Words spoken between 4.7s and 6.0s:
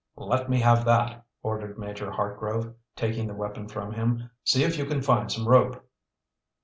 you can find some rope!"